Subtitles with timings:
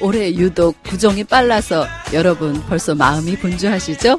[0.00, 4.18] 올해 유독 구정이 빨라서 여러분 벌써 마음이 분주하시죠?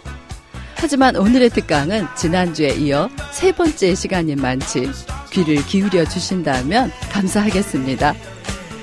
[0.75, 4.89] 하지만 오늘의 특강은 지난주에 이어 세 번째 시간인 만치
[5.31, 8.15] 귀를 기울여 주신다면 감사하겠습니다.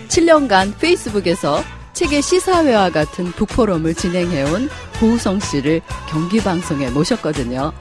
[0.09, 1.63] 7년간 페이스북에서
[1.93, 4.69] 책의 시사회와 같은 북포럼을 진행해온
[5.01, 7.73] 고우성 씨를 경기방송에 모셨거든요.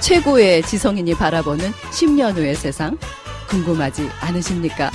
[0.00, 2.96] 최고의 지성인이 바라보는 10년 후의 세상
[3.48, 4.90] 궁금하지 않으십니까?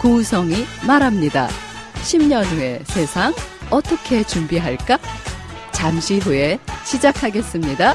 [0.00, 1.48] 고우성이 말합니다.
[2.02, 3.32] 10년 후의 세상
[3.70, 4.98] 어떻게 준비할까?
[5.72, 7.94] 잠시 후에 시작하겠습니다.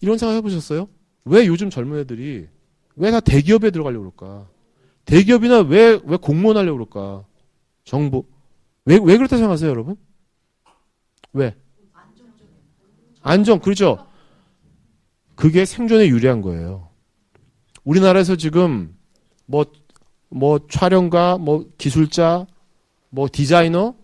[0.00, 0.88] 이런 생각 해보셨어요?
[1.26, 2.48] 왜 요즘 젊은 애들이
[2.96, 4.48] 왜 다 대기업에 들어가려고 그럴까?
[5.04, 7.24] 대기업이나 왜, 왜 공무원 하려고 그럴까?
[7.84, 8.24] 정부.
[8.84, 9.96] 왜, 왜 그렇다 생각하세요, 여러분?
[11.32, 11.54] 왜?
[13.22, 14.06] 안정, 그렇죠.
[15.34, 16.89] 그게 생존에 유리한 거예요.
[17.90, 18.96] 우리나라에서 지금
[19.46, 19.66] 뭐,
[20.28, 22.46] 뭐 촬영가, 뭐 기술자,
[23.08, 23.96] 뭐 디자이너,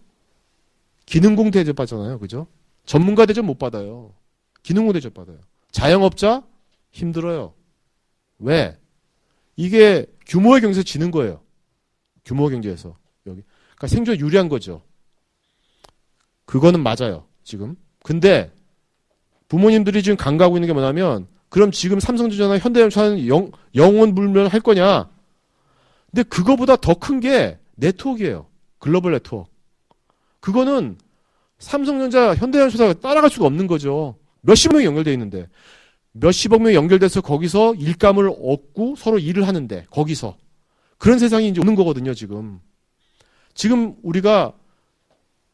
[1.07, 2.19] 기능공 대접 받잖아요.
[2.19, 2.49] 그죠?
[2.85, 4.13] 전문가 대접 못 받아요.
[4.65, 5.39] 기능공 대접 받아요.
[5.71, 6.43] 자영업자
[6.91, 7.55] 힘들어요.
[8.41, 8.77] 왜?
[9.55, 11.41] 이게 규모의 경제에서 지는 거예요.
[12.25, 12.97] 규모 경제에서
[13.29, 13.43] 여기.
[13.77, 14.83] 그러니까 생존 유리한 거죠.
[16.45, 17.29] 그거는 맞아요.
[17.45, 17.77] 지금.
[18.03, 18.53] 근데
[19.47, 25.09] 부모님들이 지금 강가하고 있는 게 뭐냐면 그럼 지금 삼성전자나 현대자동차는 영, 영원 불면 할 거냐?
[26.11, 28.47] 근데 그거보다 더 큰 게 네트워크예요.
[28.79, 29.51] 글로벌 네트워크.
[30.41, 30.97] 그거는
[31.59, 34.17] 삼성전자, 현대자동차가 따라갈 수가 없는 거죠.
[34.43, 35.49] 몇십 명이 연결돼 있는데
[36.13, 40.37] 몇십억 명이 연결돼서 거기서 일감을 얻고 서로 일을 하는데 거기서
[40.99, 42.59] 그런 세상이 이제 오는 거거든요 지금
[43.55, 44.53] 지금 우리가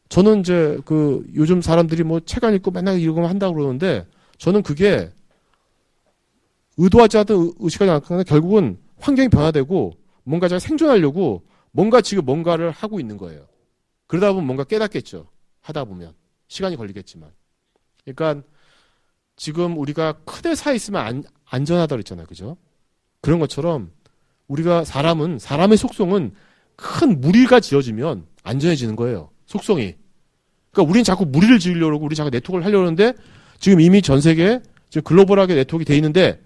[0.09, 4.05] 저는 이제 그 요즘 사람들이 뭐 책 안 읽고 맨날 이러고 한다고 그러는데
[4.37, 5.11] 저는 그게
[6.77, 13.17] 의도하지 않던 의식하지 않거나 결국은 환경이 변화되고 뭔가 제가 생존하려고 뭔가 지금 뭔가를 하고 있는
[13.17, 13.45] 거예요.
[14.07, 15.27] 그러다 보면 뭔가 깨닫겠죠.
[15.61, 16.13] 하다 보면
[16.47, 17.31] 시간이 걸리겠지만.
[18.03, 18.45] 그러니까
[19.35, 22.27] 지금 우리가 크대 사 있으면 안, 안전하다 그랬잖아요.
[22.27, 22.57] 그죠?
[23.21, 23.91] 그런 것처럼
[24.47, 26.33] 우리가 사람은 사람의 속성은
[26.75, 29.29] 큰 무리가 지어지면 안전해지는 거예요.
[29.45, 29.95] 속성이.
[30.71, 33.13] 그러니까 우리는 자꾸 무리를 지으려고 우리 자꾸 네트워크를 하려고 하는데
[33.59, 36.42] 지금 이미 전 세계 지금 글로벌하게 네트워크가 돼 있는데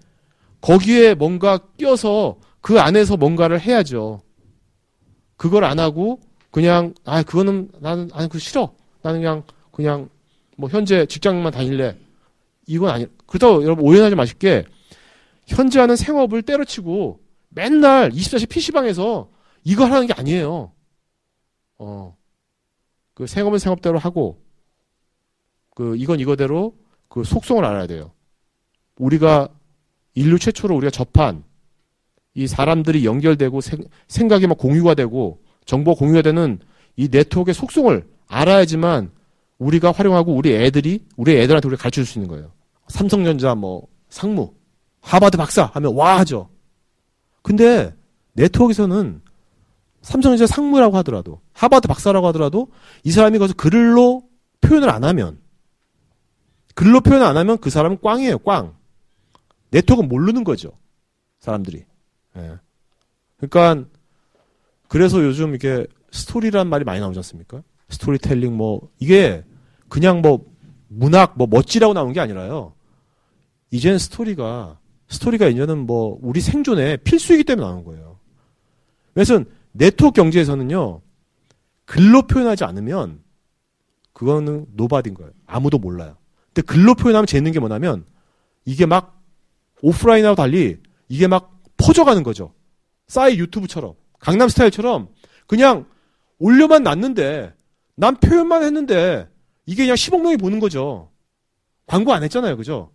[0.60, 4.22] 거기에 뭔가 껴서 그 안에서 뭔가를 해야죠.
[5.36, 6.20] 그걸 안 하고
[6.50, 8.74] 그냥 아 그거는 나는 아니 그 싫어.
[9.02, 10.08] 나는 그냥 그냥
[10.56, 11.96] 뭐 현재 직장만 다닐래.
[12.66, 13.06] 이건 아니.
[13.26, 14.64] 그렇다고 여러분 오해하지 마실게.
[15.46, 17.20] 현재 하는 생업을 때려치고
[17.50, 19.30] 맨날 24시 PC방에서
[19.64, 20.72] 이거 하는 게 아니에요.
[21.78, 22.16] 어.
[23.14, 24.40] 그 생업은 생업대로 하고
[25.74, 26.76] 그 이건 이거대로
[27.08, 28.12] 그 속성을 알아야 돼요.
[28.96, 29.48] 우리가
[30.18, 31.44] 인류 최초로 우리가 접한
[32.34, 36.58] 이 사람들이 연결되고 생, 생각이 막 공유가 되고 정보 공유가 되는
[36.96, 39.12] 이 네트워크의 속성을 알아야지만
[39.58, 42.52] 우리가 활용하고 우리 애들이 우리 애들한테 우리가 가르쳐 줄 수 있는 거예요.
[42.88, 44.54] 삼성전자 뭐 상무
[45.00, 46.48] 하버드 박사 하면 와 하죠.
[47.42, 47.94] 근데
[48.32, 49.20] 네트워크에서는
[50.02, 52.68] 삼성전자 상무라고 하더라도 하버드 박사라고 하더라도
[53.04, 54.24] 이 사람이 거기서 글로
[54.62, 55.38] 표현을 안 하면
[56.74, 58.77] 글로 표현 안 하면 그 사람은 꽝이에요 꽝.
[59.70, 60.72] 네트워크는 모르는 거죠
[61.40, 61.84] 사람들이.
[62.36, 62.58] 예.
[63.36, 63.88] 그러니까
[64.88, 67.62] 그래서 요즘 이게 스토리란 말이 많이 나오지 않습니까?
[67.90, 69.44] 스토리텔링 뭐 이게
[69.88, 70.44] 그냥 뭐
[70.88, 72.74] 문학 뭐 멋지라고 나온 게 아니라요.
[73.70, 74.78] 이제는 스토리가
[75.08, 78.18] 스토리가 이제는 뭐 우리 생존에 필수이기 때문에 나오는 거예요.
[79.14, 79.42] 그래서
[79.72, 81.00] 네트워크 경제에서는요.
[81.84, 83.22] 글로 표현하지 않으면
[84.12, 85.30] 그거는 nobody인 거예요.
[85.46, 86.16] 아무도 몰라요.
[86.52, 88.04] 근데 글로 표현하면 재밌는 게 뭐냐면
[88.64, 89.17] 이게 막
[89.82, 90.78] 오프라인하고 달리
[91.08, 92.52] 이게 막 퍼져가는 거죠.
[93.06, 95.08] 싸이 유튜브처럼 강남 스타일처럼
[95.46, 95.86] 그냥
[96.38, 97.54] 올려만 놨는데
[97.96, 99.28] 난 표현만 했는데
[99.66, 101.10] 이게 그냥 10억 명이 보는 거죠.
[101.86, 102.56] 광고 안 했잖아요.
[102.56, 102.92] 그죠?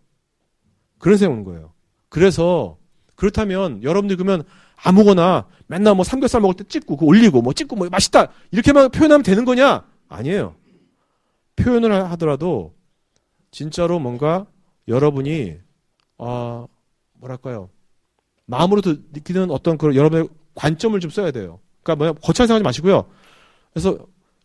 [0.99, 1.73] 그런 생각 오는 거예요.
[2.09, 2.77] 그래서
[3.15, 4.43] 그렇다면 여러분들 그러면
[4.75, 9.23] 아무거나 맨날 뭐 삼겹살 먹을 때 찍고 그 올리고 뭐 찍고 뭐 맛있다 이렇게만 표현하면
[9.23, 9.85] 되는 거냐?
[10.09, 10.55] 아니에요.
[11.55, 12.73] 표현을 하더라도
[13.51, 14.45] 진짜로 뭔가
[14.87, 15.57] 여러분이
[16.23, 16.67] 아
[17.13, 17.69] 뭐랄까요
[18.45, 18.81] 마음으로
[19.11, 21.59] 느끼는 어떤 그 여러분의 관점을 좀 써야 돼요.
[21.81, 23.05] 그러니까 뭐냐 거창하게 생각하지 마시고요.
[23.73, 23.97] 그래서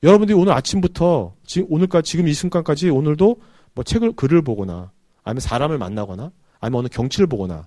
[0.02, 3.40] 여러분들이 오늘 아침부터 지금 오늘까지 지금 이 순간까지 오늘도
[3.74, 4.92] 뭐 책을 글을 보거나
[5.24, 6.30] 아니면 사람을 만나거나
[6.60, 7.66] 아니면 어느 경치를 보거나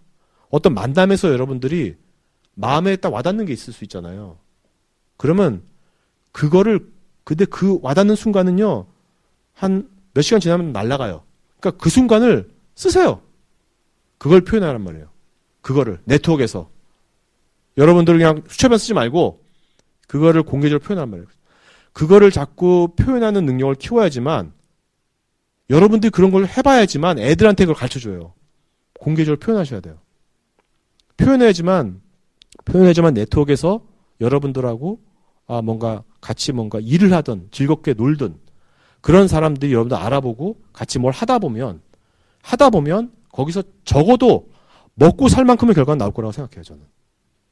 [0.49, 1.95] 어떤 만남에서 여러분들이
[2.53, 4.37] 마음에 딱 와닿는 게 있을 수 있잖아요.
[5.17, 5.61] 그러면
[6.31, 6.91] 그거를
[7.23, 8.87] 근데 그 와닿는 순간은요
[9.53, 11.23] 한 몇 시간 지나면 날아가요.
[11.59, 13.21] 그러니까 그 순간을 쓰세요.
[14.21, 15.07] 그걸 표현하란 말이에요.
[15.61, 16.69] 그거를 네트워크에서
[17.75, 19.43] 여러분들 그냥 수첩에 쓰지 말고
[20.07, 21.27] 그거를 공개적으로 표현하란 말이에요.
[21.91, 24.53] 그거를 자꾸 표현하는 능력을 키워야지만
[25.71, 28.35] 여러분들이 그런 걸 해봐야지만 애들한테 그걸 가르쳐줘요.
[28.99, 29.97] 공개적으로 표현하셔야 돼요.
[31.17, 31.99] 표현해야지만
[32.65, 33.83] 표현해야지만 네트워크에서
[34.19, 35.01] 여러분들하고
[35.47, 38.37] 아 뭔가 같이 뭔가 일을 하든 즐겁게 놀든
[39.01, 41.81] 그런 사람들이 여러분들 알아보고 같이 뭘 하다 보면
[42.43, 44.47] 하다 보면 거기서 적어도
[44.95, 46.83] 먹고 살 만큼의 결과가 나올 거라고 생각해요 저는.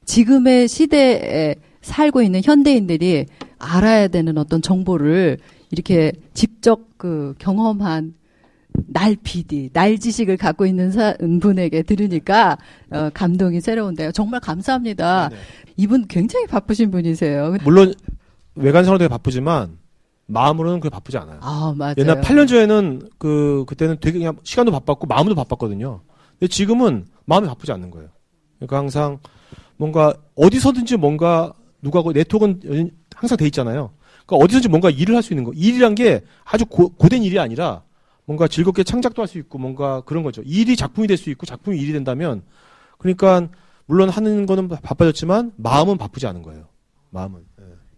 [0.06, 3.26] 지금의 시대에 살고 있는 현대인들이
[3.58, 5.38] 알아야 되는 어떤 정보를
[5.72, 8.16] 이렇게 직접 그 경험한
[8.88, 12.58] 날 PD, 날 지식을 갖고 있는 사, 분에게 들으니까
[12.92, 14.12] 어, 감동이 새로운데요.
[14.12, 15.30] 정말 감사합니다.
[15.30, 15.42] 네네.
[15.78, 17.58] 이분 굉장히 바쁘신 분이세요.
[17.64, 17.94] 물론
[18.56, 19.78] 외관 되게 바쁘지만
[20.30, 21.40] 마음으로는 그렇게 바쁘지 않아요.
[21.42, 21.96] 아 맞아요.
[21.98, 26.02] 옛날 8년 전에는 그 그때는 되게 그냥 시간도 바빴고 마음도 바빴거든요.
[26.40, 28.10] 근데 지금은 마음이 바쁘지 않는 거예요.
[28.58, 29.20] 그러니까 항상
[29.78, 33.92] 뭔가 어디서든지 뭔가 누가고 네트워크는 항상 돼 있잖아요.
[34.26, 35.52] 그러니까 어디서든지 뭔가 일을 할 수 있는 거.
[35.54, 37.84] 일이란 게 아주 고, 고된 일이 아니라
[38.26, 40.42] 뭔가 즐겁게 창작도 할 수 있고 뭔가 그런 거죠.
[40.46, 42.44] 일이 작품이 될 수 있고 작품이 일이 된다면
[43.00, 43.48] 그러니까
[43.88, 46.66] 물론 하는 거는 바빠졌지만 마음은 바쁘지 않은 거예요.
[47.10, 47.40] 마음은.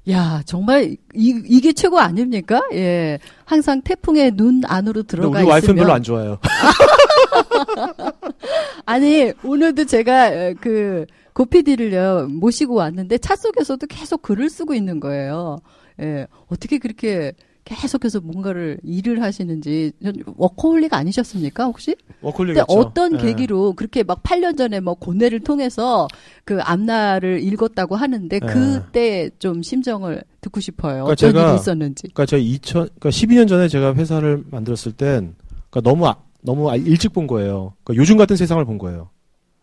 [0.07, 0.13] 예.
[0.13, 2.61] 야 정말 이, 이게 최고 아닙니까?
[2.73, 6.39] 예, 항상 태풍의 눈 안으로 들어가 우리 와이프는 있으면 별로 안 좋아해요.
[8.85, 15.59] 아니 오늘도 제가 어, 그 고피디를요 모시고 왔는데 차 속에서도 계속 글을 쓰고 있는 거예요.
[16.01, 21.95] 예, 어떻게 그렇게 계속해서 뭔가를 일을 하시는지 전 워커홀릭 아니셨습니까 혹시?
[22.35, 23.17] 근데 어떤 예.
[23.17, 26.07] 계기로 그렇게 막 8년 전에 뭐 고뇌를 통해서
[26.43, 31.03] 그 앞날을 읽었다고 하는데 그때 좀 심정을 듣고 싶어요.
[31.05, 32.01] 그러니까 어떤 제가 일이 있었는지.
[32.13, 35.35] 그러니까 제가 2000, 그러니까 12년 전에 제가 회사를 만들었을 땐,
[35.69, 37.73] 그러니까 너무, 아- 너무 아- 일찍 본 거예요.
[37.83, 39.09] 그러니까 요즘 같은 세상을 본 거예요.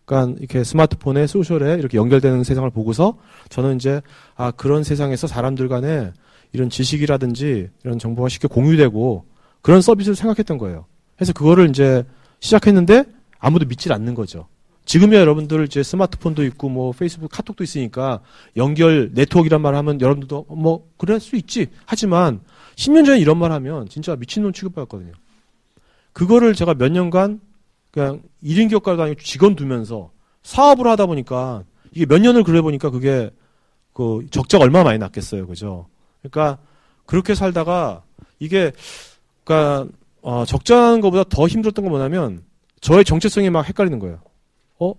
[0.05, 3.19] 그러니까 이렇게 스마트폰에 소셜에 이렇게 연결되는 세상을 보고서
[3.51, 4.01] 저는 이제,
[4.37, 6.13] 아, 그런 세상에서 사람들 간에
[6.53, 9.25] 이런 지식이라든지 이런 정보가 쉽게 공유되고
[9.63, 10.87] 그런 서비스를 생각했던 거예요.
[11.17, 12.05] 그래서 그거를 이제
[12.41, 13.05] 시작했는데
[13.39, 14.47] 아무도 믿질 않는 거죠.
[14.85, 18.21] 지금이야 여러분들 이제 스마트폰도 있고 뭐 페이스북 카톡도 있으니까
[18.57, 21.67] 연결 네트워크란 말 하면 여러분들도 뭐 그럴 수 있지.
[21.85, 22.41] 하지만
[22.77, 25.13] 10년 전에 이런 말 하면 진짜 미친놈 취급받았거든요.
[26.15, 27.41] 그거를 제가 몇 년간
[27.91, 30.11] 그냥 1인 기업가도 아니고 직원 두면서
[30.43, 33.31] 사업을 하다 보니까 이게 몇 년을 그래 보니까 그게
[33.93, 35.47] 그 적자가 얼마나 많이 났겠어요.
[35.47, 35.87] 그죠?
[36.23, 36.59] 그러니까
[37.07, 38.03] 그렇게 살다가
[38.39, 38.73] 이게
[39.45, 39.87] 그러니까
[40.23, 42.43] 어, 적자는 것보다 더 힘들었던 건 뭐냐면
[42.81, 44.21] 저의 정체성이 막 헷갈리는 거예요.
[44.79, 44.93] 어?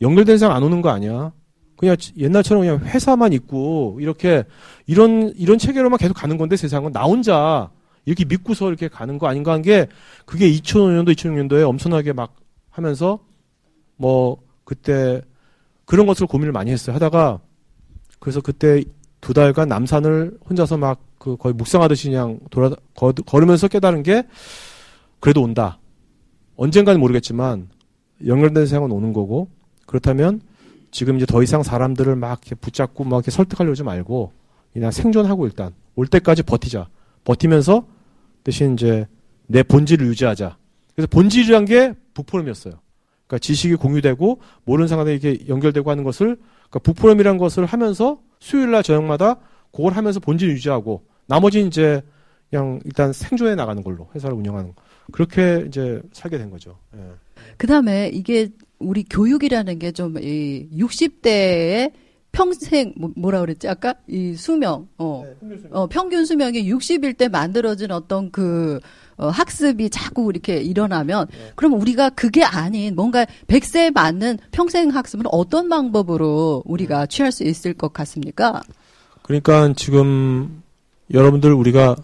[0.00, 1.32] 연결된 세상 안 오는 거 아니야?
[1.76, 4.44] 그냥 옛날처럼 그냥 회사만 있고 이렇게
[4.86, 7.70] 이런 이런 체계로만 계속 가는 건데 세상은 나 혼자
[8.04, 9.86] 이렇게 믿고서 이렇게 가는 거 아닌가 한 게
[10.24, 12.36] 그게 2005년도 2006년도에 엄청나게 막
[12.70, 13.18] 하면서
[13.96, 15.20] 뭐 그때
[15.84, 16.94] 그런 것을 고민을 많이 했어요.
[16.94, 17.40] 하다가
[18.20, 18.82] 그래서 그때
[19.26, 24.22] 두 달간 남산을 혼자서 막 그 거의 묵상하듯이 그냥 돌아 거, 걸으면서 깨달은 게
[25.18, 25.80] 그래도 온다.
[26.54, 27.68] 언젠가는 모르겠지만
[28.24, 29.48] 연결된 세상은 오는 거고
[29.86, 30.40] 그렇다면
[30.92, 34.32] 지금 이제 더 이상 사람들을 막 이렇게 붙잡고 막 이렇게 설득하려고 하지 말고
[34.72, 36.88] 그냥 생존하고 일단 올 때까지 버티자.
[37.24, 37.84] 버티면서
[38.44, 39.08] 대신 이제
[39.48, 40.56] 내 본질을 유지하자.
[40.94, 42.74] 그래서 본질이란 게 북포럼이었어요.
[43.26, 46.36] 그러니까 지식이 공유되고 모르는 사람들이 이렇게 연결되고 하는 것을
[46.70, 49.36] 그러니까 북포럼이란 것을 하면서 수요일 날 저녁마다
[49.72, 52.02] 그걸 하면서 본질 유지하고 나머지는 이제
[52.50, 54.82] 그냥 일단 생존해 나가는 걸로 회사를 운영하는 거.
[55.12, 56.78] 그렇게 이제 살게 된 거죠.
[56.96, 57.00] 예.
[57.56, 61.92] 그 다음에 이게 우리 교육이라는 게 좀 이 60대의
[62.36, 65.24] 평생 뭐- 뭐라 그랬지 아까 이 수명 어,
[65.70, 68.78] 어 평균 수명이 60일 때 만들어진 어떤 그
[69.16, 75.70] 어, 학습이 자꾸 이렇게 일어나면 그러면 우리가 그게 아닌 뭔가 100세에 맞는 평생 학습은 어떤
[75.70, 78.60] 방법으로 우리가 취할 수 있을 것 같습니까?
[79.22, 80.62] 그러니까 지금
[81.14, 81.96] 여러분들 우리가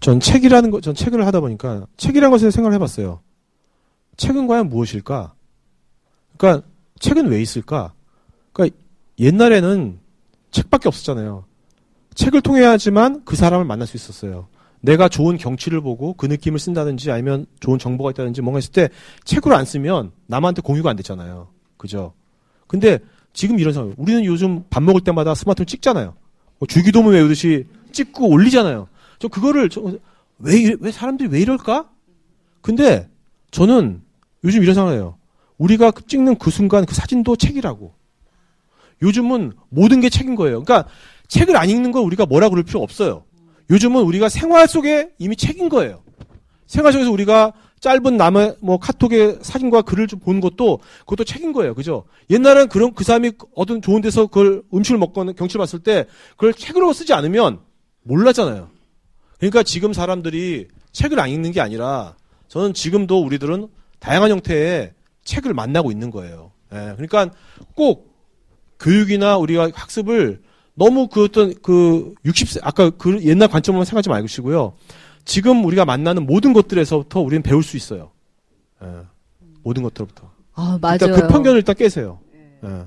[0.00, 3.20] 전 책이라는 거, 전 책을 하다 보니까 책이라는 것에 생각을 해봤어요.
[4.16, 5.34] 책은 과연 무엇일까?
[6.36, 6.66] 그러니까
[6.98, 7.92] 책은 왜 있을까?
[8.52, 8.76] 그러니까
[9.20, 9.98] 옛날에는
[10.50, 11.44] 책밖에 없었잖아요.
[12.14, 14.48] 책을 통해야지만 그 사람을 만날 수 있었어요.
[14.80, 18.88] 내가 좋은 경치를 보고 그 느낌을 쓴다든지 아니면 좋은 정보가 있다든지 뭔가 있을 때
[19.24, 21.48] 책으로 안 쓰면 남한테 공유가 안 됐잖아요.
[21.76, 22.14] 그죠?
[22.66, 22.98] 근데
[23.32, 23.94] 지금 이런 상황.
[23.98, 26.14] 우리는 요즘 밥 먹을 때마다 스마트폰 찍잖아요.
[26.58, 28.88] 뭐 주기도문 외우듯이 찍고 올리잖아요.
[29.18, 29.82] 저 그거를 저,
[30.38, 31.88] 왜, 이래- 왜 사람들이 왜 이럴까?
[32.62, 33.08] 근데
[33.50, 34.02] 저는
[34.44, 35.16] 요즘 이런 상황이에요.
[35.58, 37.92] 우리가 찍는 그 순간 그 사진도 책이라고.
[39.02, 40.62] 요즘은 모든 게 책인 거예요.
[40.62, 40.88] 그러니까
[41.28, 43.24] 책을 안 읽는 걸 우리가 뭐라 그럴 필요 없어요.
[43.70, 46.02] 요즘은 우리가 생활 속에 이미 책인 거예요.
[46.66, 51.74] 생활 속에서 우리가 짧은 남의 뭐 카톡의 사진과 글을 좀 보는 것도 그것도 책인 거예요.
[51.74, 52.04] 그죠?
[52.28, 56.92] 옛날엔 그런 그 사람이 어떤 좋은 데서 그걸 음식을 먹거나 경치를 봤을 때 그걸 책으로
[56.92, 57.60] 쓰지 않으면
[58.02, 58.68] 몰랐잖아요.
[59.38, 62.16] 그러니까 지금 사람들이 책을 안 읽는 게 아니라
[62.48, 64.92] 저는 지금도 우리들은 다양한 형태의
[65.24, 66.52] 책을 만나고 있는 거예요.
[66.72, 67.30] 예, 그러니까
[67.74, 68.09] 꼭
[68.80, 70.40] 교육이나 우리가 학습을
[70.74, 74.74] 너무 그 어떤 그 60세 아까 그 옛날 관점으로 생각하지 마시고요.
[75.24, 78.10] 지금 우리가 만나는 모든 것들에서부터 우리는 배울 수 있어요.
[78.82, 78.86] 예,
[79.62, 80.30] 모든 것들부터.
[80.54, 80.94] 아, 맞아요.
[80.94, 82.20] 일단 그 편견을 일단 깨세요.
[82.64, 82.84] 예.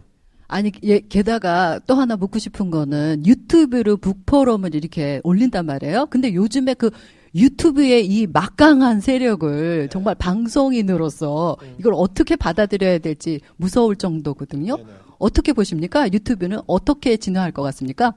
[0.47, 6.07] 아니, 예, 게다가 또 하나 묻고 싶은 거는 유튜브로 북포럼을 이렇게 올린단 말이에요.
[6.07, 6.91] 근데 요즘에 그
[7.35, 14.77] 유튜브의 이 막강한 세력을 정말 방송인으로서 이걸 어떻게 받아들여야 될지 무서울 정도거든요.
[15.17, 16.07] 어떻게 보십니까?
[16.11, 18.13] 유튜브는 어떻게 진화할 것 같습니까?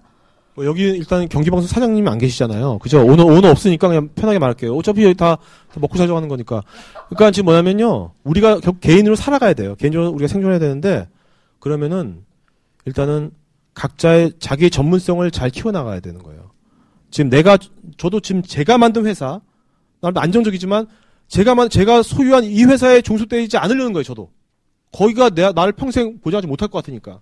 [0.55, 2.79] 뭐 여기 일단 경기방송 사장님이 안 계시잖아요.
[2.79, 3.05] 그죠?
[3.05, 4.75] 오너, 오너 없으니까 그냥 편하게 말할게요.
[4.75, 5.37] 어차피 여기 다
[5.79, 6.63] 먹고 살자고 하는 거니까.
[7.09, 8.13] 그러니까 지금 뭐냐면요.
[8.25, 9.75] 우리가 겨- 개인으로 살아가야 돼요.
[9.77, 11.09] 개인적으로 우리가 생존해야 되는데,
[11.59, 12.23] 그러면은
[12.87, 13.33] 일단은
[13.75, 16.51] 각자의 자기의 전문성을 잘 키워나가야 되는 거예요.
[17.11, 17.59] 지금 내가,
[17.97, 19.41] 저도 지금 제가 만든 회사,
[20.01, 20.87] 나도 안정적이지만,
[21.29, 24.31] 제가 만, 제가 소유한 이 회사에 종속되지 않으려는 거예요, 저도.
[24.93, 27.21] 거기가 내, 나를 평생 보장하지 못할 것 같으니까.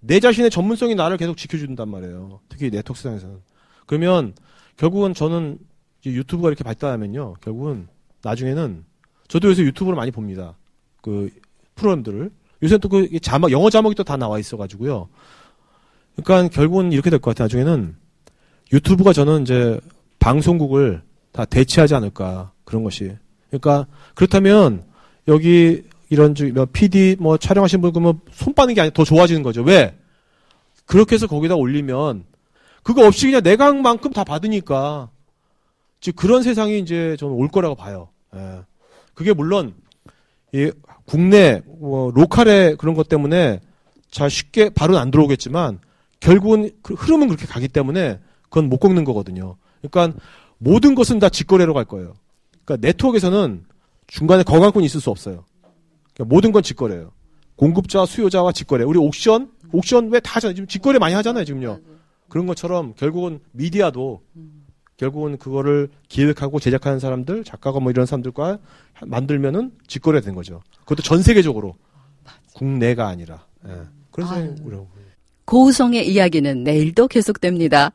[0.00, 2.40] 내 자신의 전문성이 나를 계속 지켜준단 말이에요.
[2.48, 3.40] 특히 네트워크 세상에서는.
[3.86, 4.34] 그러면
[4.76, 5.58] 결국은 저는
[6.04, 7.34] 유튜브가 이렇게 발달하면요.
[7.40, 7.86] 결국은
[8.22, 8.84] 나중에는
[9.28, 10.56] 저도 요새 유튜브를 많이 봅니다.
[11.00, 11.30] 그
[11.76, 12.30] 프로그램들을.
[12.64, 15.08] 요새 또 그 자막, 영어 자막이 또 다 나와 있어가지고요.
[16.16, 17.44] 그러니까 결국은 이렇게 될 것 같아요.
[17.44, 17.96] 나중에는
[18.72, 19.78] 유튜브가 저는 이제
[20.18, 21.02] 방송국을
[21.32, 22.52] 다 대체하지 않을까.
[22.64, 23.12] 그런 것이.
[23.48, 24.84] 그러니까 그렇다면
[25.28, 29.62] 여기 이런 저뭐 PD 뭐 촬영하신 분 그러면 손 빠는 게 아니라 더 좋아지는 거죠.
[29.62, 29.96] 왜?
[30.86, 32.24] 그렇게 해서 거기다 올리면
[32.82, 35.10] 그거 없이 그냥 내가 한 만큼 다 받으니까
[36.00, 38.08] 즉 그런 세상이 이제 저는 올 거라고 봐요.
[38.34, 38.60] 예.
[39.14, 39.74] 그게 물론
[40.52, 40.70] 이
[41.04, 43.60] 국내 뭐 로컬의 그런 것 때문에
[44.10, 45.78] 잘 쉽게 바로는 안 들어오겠지만
[46.20, 48.18] 결국은 그 흐름은 그렇게 가기 때문에
[48.52, 49.56] 그건 못 꺾는 거거든요.
[49.80, 50.18] 그러니까
[50.58, 52.12] 모든 것은 다 직거래로 갈 거예요.
[52.64, 53.64] 그러니까 네트워크에서는
[54.06, 55.44] 중간에 거강권이 있을 수 없어요.
[56.12, 57.12] 그러니까 모든 건 직거래예요.
[57.56, 58.84] 공급자, 수요자와 직거래.
[58.84, 60.54] 우리 옥션, 옥션 왜 다 하잖아요.
[60.54, 61.80] 지금 직거래 많이 하잖아요, 지금요.
[62.28, 64.20] 그런 것처럼 결국은 미디어도
[64.98, 68.58] 결국은 그거를 기획하고 제작하는 사람들, 작가가 뭐 이런 사람들과
[69.06, 70.62] 만들면은 직거래 된 거죠.
[70.80, 71.74] 그것도 전 세계적으로.
[72.54, 73.46] 국내가 아니라.
[73.66, 73.70] 예.
[74.14, 74.88] 생각이 우려고.
[75.46, 77.92] 고우성의 이야기는 내일도 계속됩니다.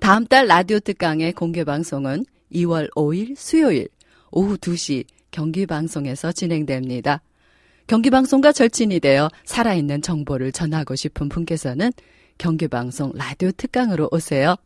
[0.00, 3.88] 다음 달 라디오 특강의 공개 방송은 2월 5일 수요일
[4.30, 7.22] 오후 2시 경기 방송에서 진행됩니다.
[7.86, 11.90] 경기 방송과 절친이 되어 살아있는 정보를 전하고 싶은 분께서는
[12.36, 14.56] 경기 방송 라디오 특강으로 오세요.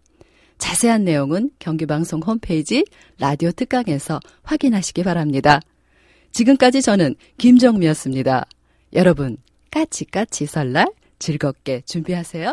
[0.59, 2.85] 자세한 내용은 경기 방송 홈페이지
[3.19, 5.61] 라디오 특강에서 확인하시기 바랍니다.
[6.33, 8.47] 지금까지 저는 김정미였습니다.
[8.95, 9.37] 여러분,
[9.71, 10.87] 까치까치 설날
[11.19, 12.53] 즐겁게 준비하세요.